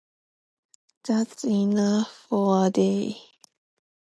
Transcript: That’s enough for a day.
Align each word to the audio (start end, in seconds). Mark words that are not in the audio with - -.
That’s 1.05 1.43
enough 1.43 2.11
for 2.27 2.65
a 2.65 2.69
day. 2.71 3.21